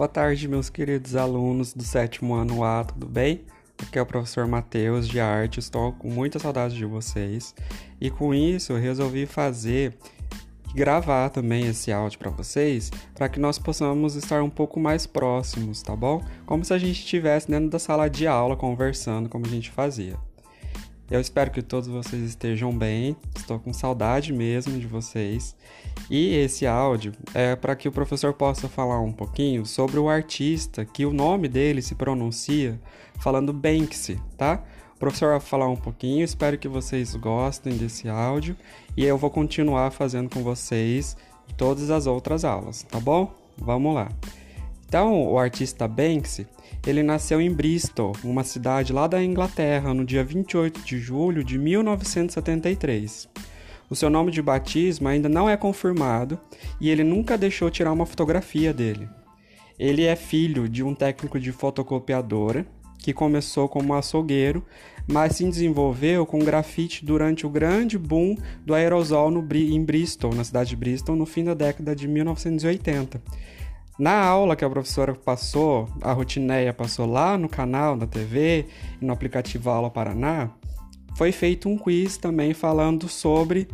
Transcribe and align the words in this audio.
Boa 0.00 0.08
tarde, 0.08 0.48
meus 0.48 0.70
queridos 0.70 1.14
alunos 1.14 1.74
do 1.74 1.82
sétimo 1.82 2.32
ano 2.32 2.64
A, 2.64 2.84
tudo 2.84 3.06
bem? 3.06 3.44
Aqui 3.82 3.98
é 3.98 4.00
o 4.00 4.06
professor 4.06 4.46
Matheus 4.46 5.06
de 5.06 5.20
arte, 5.20 5.60
estou 5.60 5.92
com 5.92 6.08
muita 6.08 6.38
saudade 6.38 6.74
de 6.74 6.86
vocês 6.86 7.54
e 8.00 8.08
com 8.08 8.32
isso 8.32 8.72
eu 8.72 8.80
resolvi 8.80 9.26
fazer 9.26 9.94
e 10.70 10.72
gravar 10.72 11.28
também 11.28 11.66
esse 11.66 11.92
áudio 11.92 12.18
para 12.18 12.30
vocês, 12.30 12.90
para 13.14 13.28
que 13.28 13.38
nós 13.38 13.58
possamos 13.58 14.14
estar 14.14 14.42
um 14.42 14.48
pouco 14.48 14.80
mais 14.80 15.06
próximos, 15.06 15.82
tá 15.82 15.94
bom? 15.94 16.24
Como 16.46 16.64
se 16.64 16.72
a 16.72 16.78
gente 16.78 17.00
estivesse 17.00 17.50
dentro 17.50 17.68
da 17.68 17.78
sala 17.78 18.08
de 18.08 18.26
aula 18.26 18.56
conversando, 18.56 19.28
como 19.28 19.44
a 19.44 19.50
gente 19.50 19.70
fazia. 19.70 20.16
Eu 21.10 21.20
espero 21.20 21.50
que 21.50 21.60
todos 21.60 21.88
vocês 21.88 22.22
estejam 22.22 22.72
bem. 22.72 23.16
Estou 23.36 23.58
com 23.58 23.72
saudade 23.72 24.32
mesmo 24.32 24.78
de 24.78 24.86
vocês. 24.86 25.56
E 26.08 26.36
esse 26.36 26.68
áudio 26.68 27.12
é 27.34 27.56
para 27.56 27.74
que 27.74 27.88
o 27.88 27.92
professor 27.92 28.32
possa 28.32 28.68
falar 28.68 29.00
um 29.00 29.10
pouquinho 29.10 29.66
sobre 29.66 29.98
o 29.98 30.08
artista 30.08 30.84
que 30.84 31.04
o 31.04 31.12
nome 31.12 31.48
dele 31.48 31.82
se 31.82 31.96
pronuncia 31.96 32.80
falando 33.18 33.52
Banksy, 33.52 34.20
tá? 34.38 34.62
O 34.94 34.98
professor 35.00 35.30
vai 35.30 35.40
falar 35.40 35.68
um 35.68 35.76
pouquinho, 35.76 36.24
espero 36.24 36.58
que 36.58 36.68
vocês 36.68 37.16
gostem 37.16 37.76
desse 37.76 38.08
áudio 38.08 38.56
e 38.96 39.04
eu 39.04 39.18
vou 39.18 39.30
continuar 39.30 39.90
fazendo 39.90 40.30
com 40.30 40.42
vocês 40.44 41.16
todas 41.56 41.90
as 41.90 42.06
outras 42.06 42.44
aulas, 42.44 42.82
tá 42.84 43.00
bom? 43.00 43.34
Vamos 43.56 43.94
lá. 43.94 44.08
Então, 44.90 45.22
o 45.24 45.38
artista 45.38 45.86
Banksy, 45.86 46.48
ele 46.84 47.00
nasceu 47.00 47.40
em 47.40 47.48
Bristol, 47.48 48.10
uma 48.24 48.42
cidade 48.42 48.92
lá 48.92 49.06
da 49.06 49.22
Inglaterra, 49.22 49.94
no 49.94 50.04
dia 50.04 50.24
28 50.24 50.80
de 50.80 50.98
julho 50.98 51.44
de 51.44 51.56
1973. 51.56 53.28
O 53.88 53.94
seu 53.94 54.10
nome 54.10 54.32
de 54.32 54.42
batismo 54.42 55.06
ainda 55.06 55.28
não 55.28 55.48
é 55.48 55.56
confirmado 55.56 56.40
e 56.80 56.90
ele 56.90 57.04
nunca 57.04 57.38
deixou 57.38 57.70
tirar 57.70 57.92
uma 57.92 58.04
fotografia 58.04 58.74
dele. 58.74 59.08
Ele 59.78 60.02
é 60.02 60.16
filho 60.16 60.68
de 60.68 60.82
um 60.82 60.92
técnico 60.92 61.38
de 61.38 61.52
fotocopiadora 61.52 62.66
que 62.98 63.12
começou 63.12 63.68
como 63.68 63.94
açougueiro, 63.94 64.66
mas 65.06 65.36
se 65.36 65.44
desenvolveu 65.44 66.26
com 66.26 66.40
grafite 66.40 67.04
durante 67.06 67.46
o 67.46 67.48
grande 67.48 67.96
boom 67.96 68.36
do 68.66 68.74
aerosol 68.74 69.30
no, 69.30 69.46
em 69.54 69.84
Bristol, 69.84 70.34
na 70.34 70.42
cidade 70.42 70.70
de 70.70 70.76
Bristol, 70.76 71.14
no 71.14 71.26
fim 71.26 71.44
da 71.44 71.54
década 71.54 71.94
de 71.94 72.08
1980. 72.08 73.22
Na 74.00 74.18
aula 74.24 74.56
que 74.56 74.64
a 74.64 74.70
professora 74.70 75.14
passou, 75.14 75.86
a 76.00 76.10
Rotineia 76.14 76.72
passou 76.72 77.04
lá 77.04 77.36
no 77.36 77.50
canal 77.50 77.98
da 77.98 78.06
TV 78.06 78.64
no 78.98 79.12
aplicativo 79.12 79.68
Aula 79.68 79.90
Paraná, 79.90 80.48
foi 81.18 81.32
feito 81.32 81.68
um 81.68 81.76
quiz 81.76 82.16
também 82.16 82.54
falando 82.54 83.10
sobre 83.10 83.68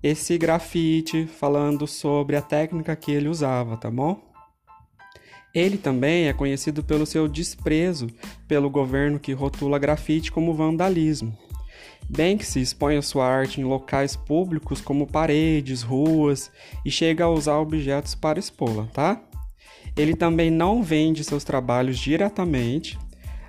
esse 0.00 0.38
grafite, 0.38 1.26
falando 1.26 1.88
sobre 1.88 2.36
a 2.36 2.40
técnica 2.40 2.94
que 2.94 3.10
ele 3.10 3.26
usava, 3.26 3.76
tá 3.76 3.90
bom? 3.90 4.22
Ele 5.52 5.76
também 5.76 6.28
é 6.28 6.32
conhecido 6.32 6.84
pelo 6.84 7.04
seu 7.04 7.26
desprezo 7.26 8.06
pelo 8.46 8.70
governo 8.70 9.18
que 9.18 9.32
rotula 9.32 9.76
grafite 9.76 10.30
como 10.30 10.54
vandalismo. 10.54 11.36
Banksy 12.08 12.60
expõe 12.60 12.96
a 12.96 13.02
sua 13.02 13.26
arte 13.26 13.60
em 13.60 13.64
locais 13.64 14.14
públicos 14.14 14.80
como 14.80 15.04
paredes, 15.04 15.82
ruas 15.82 16.48
e 16.84 16.92
chega 16.92 17.24
a 17.24 17.28
usar 17.28 17.58
objetos 17.58 18.14
para 18.14 18.38
expô-la, 18.38 18.86
tá? 18.92 19.20
Ele 19.96 20.14
também 20.16 20.50
não 20.50 20.82
vende 20.82 21.22
seus 21.22 21.44
trabalhos 21.44 21.98
diretamente, 21.98 22.98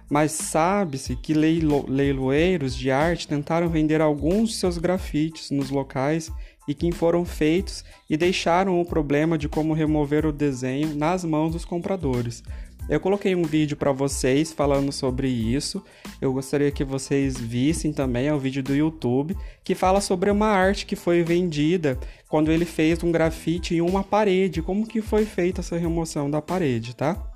mas 0.09 0.31
sabe-se 0.31 1.15
que 1.15 1.33
leilo 1.33 1.85
leiloeiros 1.89 2.75
de 2.75 2.91
arte 2.91 3.27
tentaram 3.27 3.67
vender 3.67 4.01
alguns 4.01 4.49
de 4.49 4.55
seus 4.55 4.77
grafites 4.77 5.49
nos 5.49 5.69
locais 5.69 6.31
e 6.67 6.73
que 6.73 6.91
foram 6.91 7.25
feitos 7.25 7.83
e 8.09 8.15
deixaram 8.15 8.79
o 8.79 8.85
problema 8.85 9.37
de 9.37 9.49
como 9.49 9.73
remover 9.73 10.25
o 10.25 10.31
desenho 10.31 10.95
nas 10.95 11.23
mãos 11.23 11.51
dos 11.51 11.65
compradores, 11.65 12.43
eu 12.87 12.99
coloquei 12.99 13.33
um 13.35 13.43
vídeo 13.43 13.75
para 13.75 13.91
vocês 13.91 14.53
falando 14.53 14.91
sobre 14.91 15.27
isso. 15.27 15.83
Eu 16.21 16.31
gostaria 16.31 16.71
que 16.71 16.83
vocês 16.83 17.35
vissem 17.37 17.91
também, 17.91 18.27
é 18.27 18.33
um 18.33 18.37
vídeo 18.37 18.61
do 18.61 18.75
YouTube 18.75 19.35
que 19.63 19.73
fala 19.73 19.99
sobre 19.99 20.29
uma 20.29 20.47
arte 20.47 20.85
que 20.85 20.95
foi 20.95 21.23
vendida 21.23 21.97
quando 22.29 22.51
ele 22.51 22.65
fez 22.65 23.01
um 23.03 23.11
grafite 23.11 23.75
em 23.75 23.81
uma 23.81 24.03
parede, 24.03 24.61
como 24.61 24.85
que 24.87 25.01
foi 25.01 25.25
feita 25.25 25.61
essa 25.61 25.77
remoção 25.77 26.29
da 26.29 26.41
parede, 26.41 26.95
tá? 26.95 27.31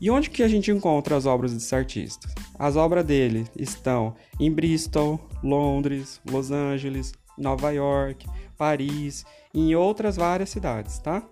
E 0.00 0.10
onde 0.10 0.30
que 0.30 0.42
a 0.42 0.48
gente 0.48 0.70
encontra 0.70 1.16
as 1.16 1.26
obras 1.26 1.54
desse 1.54 1.72
artista? 1.74 2.28
As 2.58 2.74
obras 2.74 3.04
dele 3.04 3.46
estão 3.56 4.16
em 4.40 4.50
Bristol, 4.50 5.20
Londres, 5.44 6.20
Los 6.28 6.50
Angeles, 6.50 7.12
Nova 7.38 7.70
York, 7.70 8.26
Paris 8.58 9.24
e 9.54 9.60
em 9.60 9.74
outras 9.76 10.16
várias 10.16 10.50
cidades, 10.50 10.98
tá? 10.98 11.22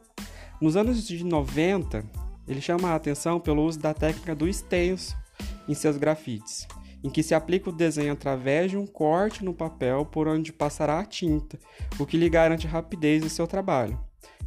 Nos 0.60 0.76
anos 0.76 1.04
de 1.04 1.24
90, 1.24 2.04
ele 2.46 2.60
chama 2.60 2.90
a 2.90 2.94
atenção 2.94 3.38
pelo 3.38 3.64
uso 3.64 3.78
da 3.78 3.94
técnica 3.94 4.34
do 4.34 4.52
stencil 4.52 5.16
em 5.68 5.74
seus 5.74 5.96
grafites, 5.96 6.66
em 7.02 7.10
que 7.10 7.22
se 7.22 7.34
aplica 7.34 7.70
o 7.70 7.72
desenho 7.72 8.12
através 8.12 8.70
de 8.70 8.76
um 8.76 8.86
corte 8.86 9.44
no 9.44 9.54
papel 9.54 10.04
por 10.04 10.28
onde 10.28 10.52
passará 10.52 10.98
a 10.98 11.04
tinta, 11.04 11.58
o 11.98 12.06
que 12.06 12.16
lhe 12.16 12.28
garante 12.28 12.66
rapidez 12.66 13.24
em 13.24 13.28
seu 13.28 13.46
trabalho. 13.46 13.98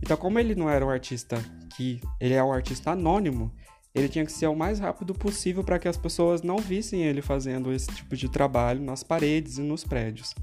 Então, 0.01 0.17
como 0.17 0.37
ele 0.37 0.53
não 0.53 0.69
era 0.69 0.85
um 0.85 0.89
artista 0.89 1.43
que 1.75 2.01
ele 2.19 2.33
é 2.33 2.43
um 2.43 2.51
artista 2.51 2.91
anônimo, 2.91 3.51
ele 3.95 4.09
tinha 4.09 4.25
que 4.25 4.31
ser 4.31 4.47
o 4.47 4.55
mais 4.55 4.79
rápido 4.79 5.13
possível 5.13 5.63
para 5.63 5.77
que 5.77 5.87
as 5.87 5.97
pessoas 5.97 6.41
não 6.41 6.57
vissem 6.57 7.03
ele 7.03 7.21
fazendo 7.21 7.71
esse 7.71 7.87
tipo 7.87 8.15
de 8.15 8.27
trabalho 8.27 8.81
nas 8.81 9.03
paredes 9.03 9.57
e 9.57 9.61
nos 9.61 9.83
prédios. 9.83 10.33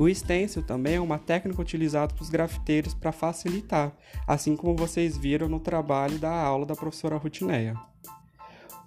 O 0.00 0.08
stencil 0.08 0.62
também 0.62 0.94
é 0.94 1.00
uma 1.00 1.18
técnica 1.18 1.60
utilizada 1.60 2.14
pelos 2.14 2.30
grafiteiros 2.30 2.94
para 2.94 3.12
facilitar, 3.12 3.92
assim 4.26 4.56
como 4.56 4.74
vocês 4.74 5.14
viram 5.14 5.46
no 5.46 5.60
trabalho 5.60 6.18
da 6.18 6.32
aula 6.32 6.64
da 6.64 6.74
professora 6.74 7.18
Rutineia. 7.18 7.74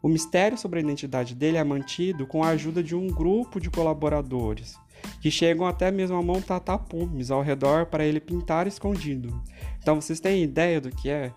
O 0.02 0.10
mistério 0.10 0.58
sobre 0.58 0.80
a 0.80 0.82
identidade 0.82 1.36
dele 1.36 1.58
é 1.58 1.64
mantido 1.64 2.26
com 2.26 2.44
a 2.44 2.48
ajuda 2.48 2.82
de 2.82 2.96
um 2.96 3.06
grupo 3.06 3.60
de 3.60 3.70
colaboradores, 3.70 4.76
que 5.22 5.30
chegam 5.30 5.68
até 5.68 5.92
mesmo 5.92 6.18
a 6.18 6.24
montar 6.24 6.60
tapumes 6.62 7.30
ao 7.30 7.44
redor 7.44 7.86
para 7.86 8.04
ele 8.04 8.20
pintar 8.20 8.66
escondido. 8.66 9.40
Então 9.84 10.02
vocês 10.02 10.20
têm 10.20 10.42
ideia 10.42 10.82
do 10.82 10.90
que 10.90 11.12
é? 11.12 11.32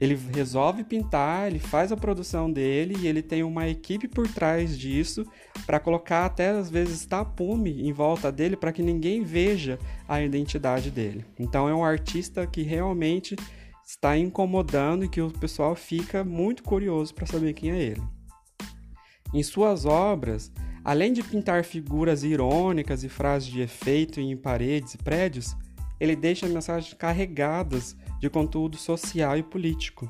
Ele 0.00 0.18
resolve 0.32 0.82
pintar, 0.82 1.48
ele 1.48 1.58
faz 1.58 1.92
a 1.92 1.96
produção 1.96 2.50
dele 2.50 2.96
e 3.00 3.06
ele 3.06 3.22
tem 3.22 3.42
uma 3.42 3.68
equipe 3.68 4.08
por 4.08 4.26
trás 4.26 4.78
disso 4.78 5.26
para 5.66 5.78
colocar 5.78 6.24
até 6.24 6.48
às 6.48 6.70
vezes 6.70 7.04
tapume 7.04 7.86
em 7.86 7.92
volta 7.92 8.32
dele 8.32 8.56
para 8.56 8.72
que 8.72 8.82
ninguém 8.82 9.22
veja 9.22 9.78
a 10.08 10.22
identidade 10.22 10.90
dele. 10.90 11.24
Então 11.38 11.68
é 11.68 11.74
um 11.74 11.84
artista 11.84 12.46
que 12.46 12.62
realmente 12.62 13.36
está 13.86 14.16
incomodando 14.16 15.04
e 15.04 15.08
que 15.08 15.20
o 15.20 15.30
pessoal 15.30 15.74
fica 15.74 16.24
muito 16.24 16.62
curioso 16.62 17.14
para 17.14 17.26
saber 17.26 17.52
quem 17.52 17.70
é 17.70 17.82
ele. 17.82 18.02
Em 19.34 19.42
suas 19.42 19.84
obras, 19.84 20.50
além 20.82 21.12
de 21.12 21.22
pintar 21.22 21.62
figuras 21.62 22.24
irônicas 22.24 23.04
e 23.04 23.08
frases 23.08 23.48
de 23.48 23.60
efeito 23.60 24.18
em 24.18 24.34
paredes 24.34 24.94
e 24.94 24.98
prédios, 24.98 25.54
ele 26.00 26.16
deixa 26.16 26.48
mensagens 26.48 26.94
carregadas 26.94 27.94
de 28.20 28.30
conteúdo 28.30 28.76
social 28.76 29.36
e 29.36 29.42
político. 29.42 30.08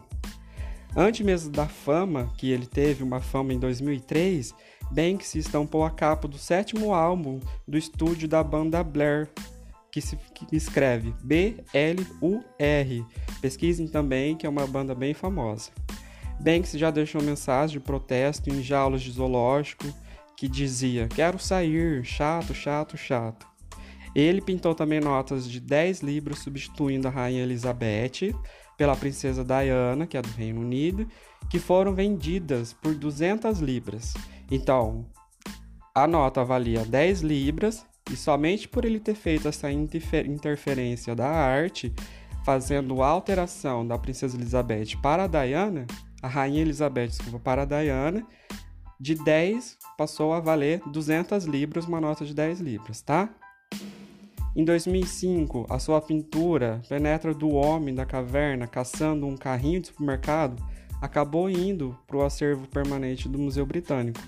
Antes 0.96 1.24
mesmo 1.24 1.52
da 1.52 1.66
fama 1.66 2.28
que 2.36 2.50
ele 2.50 2.66
teve, 2.66 3.04
uma 3.04 3.20
fama 3.20 3.54
em 3.54 3.58
2003, 3.58 4.52
Banks 4.90 5.36
estampou 5.36 5.84
a 5.84 5.90
capa 5.90 6.26
do 6.26 6.36
sétimo 6.36 6.92
álbum 6.92 7.38
do 7.66 7.78
estúdio 7.78 8.26
da 8.26 8.42
banda 8.42 8.82
Blair, 8.82 9.30
que 9.92 10.00
se 10.00 10.18
escreve 10.50 11.14
B-L-U-R. 11.22 13.06
Pesquisem 13.40 13.86
também, 13.86 14.36
que 14.36 14.46
é 14.46 14.48
uma 14.48 14.66
banda 14.66 14.94
bem 14.94 15.14
famosa. 15.14 15.70
Banks 16.40 16.72
já 16.72 16.90
deixou 16.90 17.22
mensagem 17.22 17.78
de 17.78 17.84
protesto 17.84 18.50
em 18.50 18.62
jaulas 18.62 19.02
de 19.02 19.12
zoológico 19.12 19.86
que 20.36 20.48
dizia: 20.48 21.06
Quero 21.06 21.38
sair, 21.38 22.04
chato, 22.04 22.54
chato, 22.54 22.96
chato. 22.96 23.49
Ele 24.14 24.40
pintou 24.40 24.74
também 24.74 25.00
notas 25.00 25.48
de 25.48 25.60
10 25.60 26.00
libras 26.00 26.38
substituindo 26.40 27.08
a 27.08 27.10
Rainha 27.10 27.42
Elizabeth 27.42 28.34
pela 28.76 28.96
Princesa 28.96 29.44
Diana, 29.44 30.06
que 30.06 30.16
é 30.16 30.22
do 30.22 30.30
Reino 30.30 30.60
Unido, 30.60 31.06
que 31.48 31.58
foram 31.58 31.94
vendidas 31.94 32.72
por 32.72 32.94
200 32.94 33.60
libras. 33.60 34.14
Então, 34.50 35.06
a 35.94 36.06
nota 36.06 36.44
valia 36.44 36.84
10 36.84 37.20
libras 37.20 37.84
e 38.10 38.16
somente 38.16 38.68
por 38.68 38.84
ele 38.84 38.98
ter 38.98 39.14
feito 39.14 39.46
essa 39.46 39.70
interferência 39.70 41.14
da 41.14 41.28
arte, 41.28 41.92
fazendo 42.44 43.02
a 43.02 43.08
alteração 43.08 43.86
da 43.86 43.98
Princesa 43.98 44.36
Elizabeth 44.36 44.96
para 45.02 45.24
a 45.24 45.26
Diana, 45.26 45.86
a 46.22 46.28
Rainha 46.28 46.62
Elizabeth, 46.62 47.08
desculpa, 47.08 47.38
para 47.38 47.62
a 47.62 47.64
Diana, 47.64 48.26
de 48.98 49.14
10 49.14 49.78
passou 49.96 50.32
a 50.32 50.40
valer 50.40 50.82
200 50.86 51.44
libras, 51.44 51.86
uma 51.86 52.00
nota 52.00 52.24
de 52.24 52.34
10 52.34 52.60
libras, 52.60 53.00
tá? 53.00 53.28
Em 54.54 54.64
2005, 54.64 55.66
a 55.70 55.78
sua 55.78 56.00
pintura 56.00 56.82
Penetra 56.88 57.32
do 57.32 57.50
Homem 57.50 57.94
da 57.94 58.04
Caverna 58.04 58.66
caçando 58.66 59.24
um 59.24 59.36
carrinho 59.36 59.80
de 59.80 59.86
supermercado 59.86 60.60
acabou 61.00 61.48
indo 61.48 61.96
para 62.04 62.16
o 62.16 62.22
acervo 62.22 62.66
permanente 62.66 63.28
do 63.28 63.38
Museu 63.38 63.64
Britânico. 63.64 64.20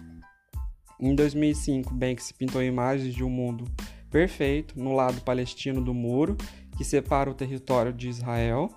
Em 1.01 1.13
2005, 1.17 1.93
Banks 1.93 2.31
pintou 2.31 2.63
imagens 2.63 3.13
de 3.13 3.25
um 3.25 3.29
mundo 3.29 3.65
perfeito 4.11 4.79
no 4.79 4.95
lado 4.95 5.21
palestino 5.23 5.83
do 5.83 5.93
muro, 5.93 6.37
que 6.77 6.85
separa 6.85 7.29
o 7.29 7.35
território 7.35 7.93
de 7.93 8.09
Israel. 8.09 8.71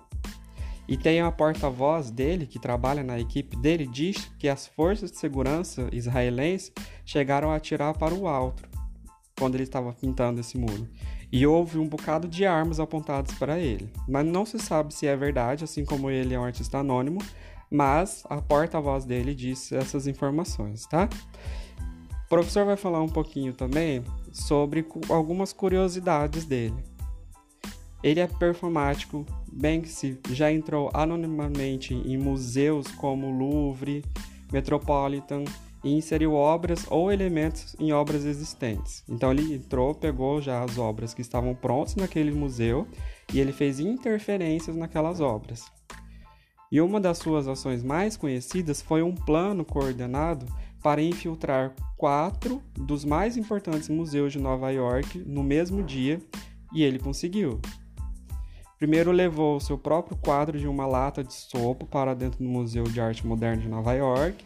E 0.88 0.96
tem 0.96 1.20
a 1.20 1.30
porta-voz 1.30 2.10
dele, 2.10 2.46
que 2.46 2.58
trabalha 2.58 3.04
na 3.04 3.20
equipe 3.20 3.56
dele, 3.56 3.86
diz 3.86 4.30
que 4.38 4.48
as 4.48 4.66
forças 4.66 5.12
de 5.12 5.18
segurança 5.18 5.88
israelenses 5.92 6.72
chegaram 7.04 7.50
a 7.52 7.56
atirar 7.56 7.96
para 7.96 8.14
o 8.14 8.26
alto 8.26 8.68
quando 9.38 9.54
ele 9.54 9.64
estava 9.64 9.92
pintando 9.92 10.40
esse 10.40 10.58
muro. 10.58 10.88
E 11.32 11.46
houve 11.46 11.78
um 11.78 11.88
bocado 11.88 12.28
de 12.28 12.46
armas 12.46 12.78
apontadas 12.78 13.34
para 13.36 13.58
ele. 13.58 13.90
Mas 14.08 14.24
não 14.24 14.46
se 14.46 14.58
sabe 14.58 14.94
se 14.94 15.06
é 15.06 15.16
verdade, 15.16 15.64
assim 15.64 15.84
como 15.84 16.10
ele 16.10 16.34
é 16.34 16.38
um 16.38 16.44
artista 16.44 16.78
anônimo, 16.78 17.20
mas 17.70 18.24
a 18.28 18.40
porta-voz 18.40 19.04
dele 19.04 19.34
disse 19.34 19.74
essas 19.74 20.06
informações, 20.06 20.86
tá? 20.86 21.08
O 22.24 22.28
professor 22.28 22.64
vai 22.64 22.76
falar 22.76 23.02
um 23.02 23.08
pouquinho 23.08 23.52
também 23.52 24.02
sobre 24.32 24.84
algumas 25.08 25.52
curiosidades 25.52 26.44
dele. 26.44 26.76
Ele 28.02 28.20
é 28.20 28.26
performático, 28.26 29.24
Banksy 29.50 30.18
já 30.30 30.52
entrou 30.52 30.90
anonimamente 30.92 31.94
em 31.94 32.16
museus 32.16 32.86
como 32.88 33.30
Louvre, 33.30 34.04
Metropolitan 34.52 35.44
e 35.86 35.92
inseriu 35.92 36.34
obras 36.34 36.84
ou 36.90 37.12
elementos 37.12 37.76
em 37.78 37.92
obras 37.92 38.24
existentes. 38.24 39.04
Então 39.08 39.30
ele 39.30 39.54
entrou, 39.54 39.94
pegou 39.94 40.42
já 40.42 40.64
as 40.64 40.78
obras 40.78 41.14
que 41.14 41.20
estavam 41.20 41.54
prontas 41.54 41.94
naquele 41.94 42.32
museu 42.32 42.88
e 43.32 43.38
ele 43.38 43.52
fez 43.52 43.78
interferências 43.78 44.74
naquelas 44.74 45.20
obras. 45.20 45.64
E 46.72 46.80
uma 46.80 47.00
das 47.00 47.18
suas 47.18 47.46
ações 47.46 47.84
mais 47.84 48.16
conhecidas 48.16 48.82
foi 48.82 49.00
um 49.00 49.14
plano 49.14 49.64
coordenado 49.64 50.44
para 50.82 51.00
infiltrar 51.00 51.72
quatro 51.96 52.60
dos 52.74 53.04
mais 53.04 53.36
importantes 53.36 53.88
museus 53.88 54.32
de 54.32 54.40
Nova 54.40 54.70
York 54.70 55.20
no 55.20 55.44
mesmo 55.44 55.84
dia, 55.84 56.20
e 56.74 56.82
ele 56.82 56.98
conseguiu. 56.98 57.60
Primeiro 58.76 59.12
levou 59.12 59.60
seu 59.60 59.78
próprio 59.78 60.16
quadro 60.16 60.58
de 60.58 60.66
uma 60.66 60.84
lata 60.84 61.22
de 61.22 61.32
sopa 61.32 61.86
para 61.86 62.12
dentro 62.12 62.42
do 62.42 62.50
Museu 62.50 62.84
de 62.84 63.00
Arte 63.00 63.24
Moderna 63.24 63.62
de 63.62 63.68
Nova 63.68 63.94
York, 63.94 64.44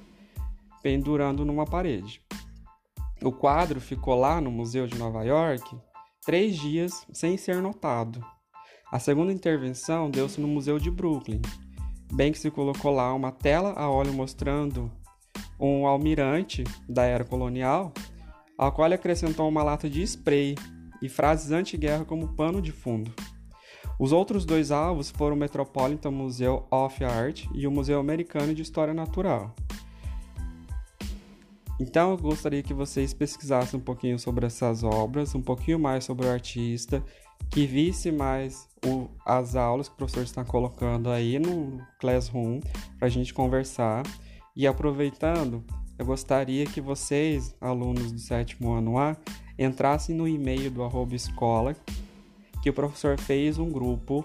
pendurando 0.83 1.45
numa 1.45 1.65
parede. 1.65 2.21
O 3.23 3.33
quadro 3.33 3.81
ficou 3.81 4.15
lá 4.15 4.41
no 4.41 4.51
Museu 4.51 4.87
de 4.87 4.99
Nova 4.99 5.23
York 5.25 5.77
três 6.25 6.57
dias 6.57 7.07
sem 7.13 7.37
ser 7.37 7.57
notado. 7.63 8.25
A 8.91 8.99
segunda 8.99 9.33
intervenção 9.33 10.11
deu-se 10.11 10.41
no 10.41 10.49
Museu 10.49 10.79
de 10.79 10.91
Brooklyn, 10.91 11.41
Banksy 12.13 12.51
colocou 12.51 12.93
lá 12.93 13.15
uma 13.15 13.31
tela 13.31 13.73
a 13.77 13.89
óleo 13.89 14.13
mostrando 14.13 14.91
um 15.59 15.87
almirante 15.87 16.65
da 16.89 17.05
era 17.05 17.25
colonial, 17.25 17.93
ao 18.59 18.73
qual 18.73 18.87
ele 18.87 18.95
acrescentou 18.95 19.49
uma 19.49 19.63
lata 19.63 19.89
de 19.89 20.03
spray 20.03 20.57
e 21.01 21.09
frases 21.09 21.53
anti-guerra 21.53 22.05
como 22.05 22.35
pano 22.35 22.61
de 22.61 22.73
fundo. 22.73 23.13
Os 23.99 24.13
outros 24.13 24.45
dois 24.45 24.71
alvos 24.71 25.11
foram 25.11 25.37
o 25.37 25.39
Metropolitan 25.39 26.11
Museum 26.11 26.65
of 26.71 27.05
Art 27.05 27.47
e 27.55 27.67
o 27.67 27.71
Museu 27.71 28.01
Americano 28.01 28.55
de 28.55 28.63
História 28.63 28.95
Natural. 28.95 29.55
Então 31.81 32.11
eu 32.11 32.19
gostaria 32.19 32.63
que 32.63 32.75
vocês 32.75 33.15
pesquisassem 33.15 33.81
um 33.81 33.83
pouquinho 33.83 34.19
sobre 34.19 34.47
essas 34.47 34.85
obras, 34.85 35.35
um 35.35 35.41
pouquinho 35.41 35.79
mais 35.79 36.05
sobre 36.05 36.27
o 36.27 36.31
artista 36.31 37.03
que 37.49 37.67
visse 37.67 38.13
mais 38.13 38.69
o, 38.85 39.09
as 39.25 39.57
aulas 39.57 39.89
que 39.89 39.95
o 39.95 39.97
professor 39.97 40.23
está 40.23 40.45
colocando 40.45 41.11
aí 41.11 41.39
no 41.39 41.81
Classroom 41.99 42.61
para 42.99 43.07
a 43.07 43.11
gente 43.11 43.33
conversar. 43.33 44.03
E 44.55 44.67
aproveitando, 44.67 45.65
eu 45.99 46.05
gostaria 46.05 46.67
que 46.67 46.81
vocês, 46.81 47.55
alunos 47.61 48.13
do 48.13 48.19
sétimo 48.19 48.73
ano 48.73 48.99
A, 48.99 49.17
entrassem 49.59 50.15
no 50.15 50.29
e-mail 50.29 50.71
do 50.71 50.83
arroba 50.83 51.15
escola, 51.15 51.75
que 52.63 52.71
o 52.71 52.75
professor 52.75 53.19
fez 53.19 53.59
um 53.59 53.71
grupo 53.71 54.25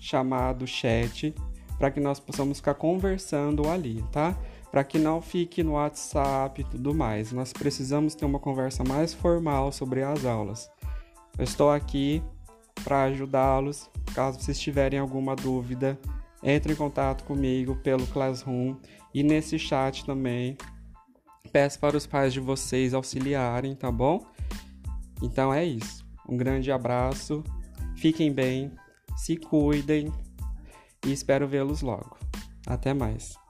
chamado 0.00 0.66
chat 0.66 1.34
para 1.78 1.90
que 1.90 2.00
nós 2.00 2.18
possamos 2.18 2.58
ficar 2.58 2.74
conversando 2.74 3.68
ali, 3.68 4.02
tá? 4.10 4.36
Para 4.74 4.82
que 4.82 4.98
não 4.98 5.22
fique 5.22 5.62
no 5.62 5.74
WhatsApp 5.74 6.60
e 6.60 6.64
tudo 6.64 6.92
mais. 6.92 7.30
Nós 7.30 7.52
precisamos 7.52 8.16
ter 8.16 8.24
uma 8.24 8.40
conversa 8.40 8.82
mais 8.82 9.14
formal 9.14 9.70
sobre 9.70 10.02
as 10.02 10.24
aulas. 10.24 10.68
Eu 11.38 11.44
estou 11.44 11.70
aqui 11.70 12.20
para 12.82 13.04
ajudá-los. 13.04 13.88
Caso 14.16 14.40
vocês 14.40 14.58
tiverem 14.58 14.98
alguma 14.98 15.36
dúvida, 15.36 15.96
entre 16.42 16.72
em 16.72 16.74
contato 16.74 17.22
comigo 17.22 17.76
pelo 17.84 18.04
Classroom 18.08 18.74
e 19.14 19.22
nesse 19.22 19.60
chat 19.60 20.04
também. 20.04 20.58
Peço 21.52 21.78
para 21.78 21.96
os 21.96 22.04
pais 22.04 22.32
de 22.32 22.40
vocês 22.40 22.94
auxiliarem, 22.94 23.76
tá 23.76 23.92
bom? 23.92 24.26
Então 25.22 25.54
é 25.54 25.64
isso. 25.64 26.04
Um 26.28 26.36
grande 26.36 26.72
abraço, 26.72 27.44
fiquem 27.94 28.32
bem, 28.32 28.72
se 29.16 29.36
cuidem 29.36 30.12
e 31.06 31.12
espero 31.12 31.46
vê-los 31.46 31.80
logo. 31.80 32.18
Até 32.66 32.92
mais. 32.92 33.43